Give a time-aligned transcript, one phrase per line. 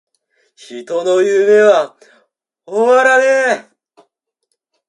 [0.55, 1.95] 人の夢は!!!
[2.65, 4.05] 終わらねェ!!!!